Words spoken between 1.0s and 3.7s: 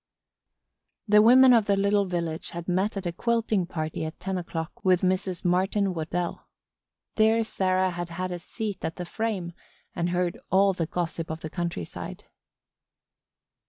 The women of the little village had met at a quilting